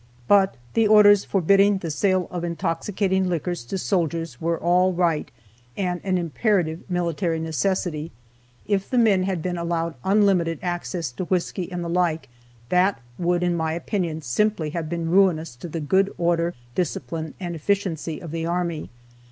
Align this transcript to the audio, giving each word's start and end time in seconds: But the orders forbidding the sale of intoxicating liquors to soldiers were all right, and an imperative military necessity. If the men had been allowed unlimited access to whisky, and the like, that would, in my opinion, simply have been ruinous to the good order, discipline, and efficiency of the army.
But 0.27 0.55
the 0.73 0.87
orders 0.87 1.23
forbidding 1.25 1.77
the 1.77 1.91
sale 1.91 2.27
of 2.31 2.43
intoxicating 2.43 3.29
liquors 3.29 3.63
to 3.65 3.77
soldiers 3.77 4.41
were 4.41 4.57
all 4.57 4.93
right, 4.93 5.29
and 5.77 6.01
an 6.03 6.17
imperative 6.17 6.79
military 6.89 7.39
necessity. 7.39 8.11
If 8.65 8.89
the 8.89 8.97
men 8.97 9.21
had 9.25 9.43
been 9.43 9.59
allowed 9.59 9.93
unlimited 10.03 10.57
access 10.63 11.11
to 11.11 11.25
whisky, 11.25 11.71
and 11.71 11.83
the 11.83 11.87
like, 11.89 12.29
that 12.69 12.99
would, 13.19 13.43
in 13.43 13.55
my 13.55 13.73
opinion, 13.73 14.23
simply 14.23 14.71
have 14.71 14.89
been 14.89 15.11
ruinous 15.11 15.55
to 15.57 15.67
the 15.69 15.79
good 15.79 16.11
order, 16.17 16.55
discipline, 16.73 17.35
and 17.39 17.53
efficiency 17.53 18.19
of 18.19 18.31
the 18.31 18.43
army. 18.47 18.89